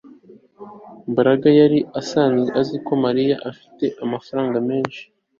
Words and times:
Mbaraga 1.11 1.47
yari 1.59 1.79
asanzwe 1.99 2.49
azi 2.59 2.77
ko 2.85 2.93
Mariya 3.03 3.35
afite 3.49 3.85
amafaranga 4.03 4.57
menshi 4.69 5.01